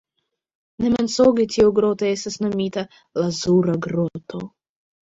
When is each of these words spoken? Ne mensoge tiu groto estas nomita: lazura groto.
Ne 0.85 0.89
mensoge 0.93 1.45
tiu 1.57 1.75
groto 1.81 2.09
estas 2.15 2.41
nomita: 2.49 2.87
lazura 3.23 3.81
groto. 3.89 4.47